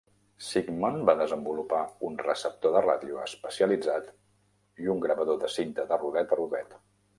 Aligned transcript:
Sigmon 0.43 0.95
va 1.09 1.13
desenvolupar 1.19 1.81
un 2.09 2.17
receptor 2.23 2.73
de 2.77 2.81
ràdio 2.87 3.21
especialitzat 3.27 4.09
i 4.87 4.91
un 4.97 5.07
gravador 5.07 5.41
de 5.47 5.53
cinta 5.59 5.89
de 5.93 6.03
rodet 6.05 6.37
a 6.37 6.43
rodet. 6.45 6.77